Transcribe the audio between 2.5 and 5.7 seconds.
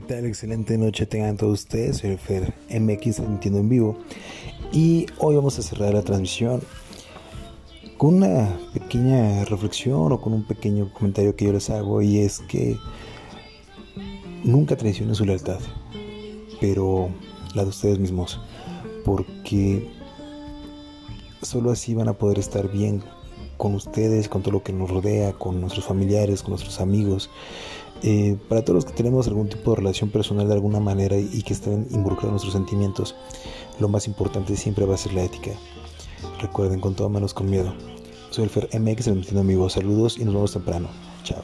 MX transmitiendo en vivo. Y hoy vamos a